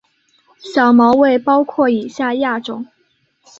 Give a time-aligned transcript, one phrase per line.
[0.57, 2.87] 小毛猬包括以下亚种